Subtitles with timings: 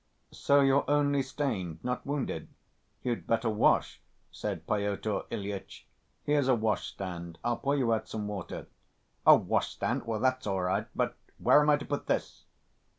[0.31, 2.47] "So you're only stained, not wounded?
[3.03, 5.85] You'd better wash," said Pyotr Ilyitch.
[6.23, 7.35] "Here's a wash‐stand.
[7.43, 8.65] I'll pour you out some water."
[9.27, 10.01] "A wash‐stand?
[10.19, 10.87] That's all right...
[10.95, 12.45] but where am I to put this?"